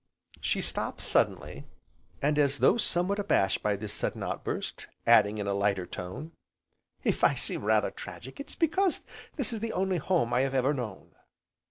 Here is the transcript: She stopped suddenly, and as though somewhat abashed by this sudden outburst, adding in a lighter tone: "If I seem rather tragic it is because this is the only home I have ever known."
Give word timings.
She 0.39 0.63
stopped 0.63 1.03
suddenly, 1.03 1.65
and 2.23 2.39
as 2.39 2.57
though 2.57 2.77
somewhat 2.77 3.19
abashed 3.19 3.61
by 3.61 3.75
this 3.75 3.93
sudden 3.93 4.23
outburst, 4.23 4.87
adding 5.05 5.37
in 5.37 5.45
a 5.45 5.53
lighter 5.53 5.85
tone: 5.85 6.31
"If 7.03 7.23
I 7.23 7.35
seem 7.35 7.63
rather 7.63 7.91
tragic 7.91 8.39
it 8.39 8.49
is 8.49 8.55
because 8.55 9.03
this 9.35 9.53
is 9.53 9.59
the 9.59 9.73
only 9.73 9.97
home 9.97 10.33
I 10.33 10.39
have 10.41 10.55
ever 10.55 10.73
known." 10.73 11.11